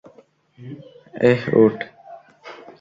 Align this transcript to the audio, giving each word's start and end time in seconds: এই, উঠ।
এই, 1.21 1.37
উঠ। 1.55 1.77